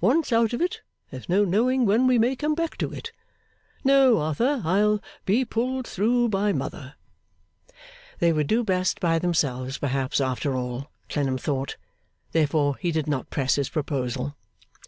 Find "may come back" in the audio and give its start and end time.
2.18-2.76